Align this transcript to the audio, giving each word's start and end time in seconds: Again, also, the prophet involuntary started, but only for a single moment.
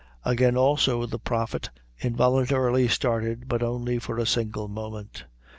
Again, 0.25 0.57
also, 0.57 1.05
the 1.05 1.19
prophet 1.19 1.69
involuntary 1.99 2.87
started, 2.87 3.47
but 3.47 3.61
only 3.61 3.99
for 3.99 4.17
a 4.17 4.25
single 4.25 4.67
moment. 4.67 5.25